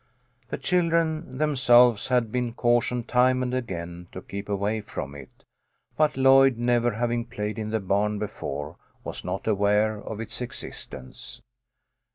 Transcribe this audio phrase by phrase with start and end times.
[0.49, 5.43] The children them selves had been cautioned time and again to keep away from it,
[5.95, 11.39] but Lloyd, never having played in the barn before, was not aware of its existence.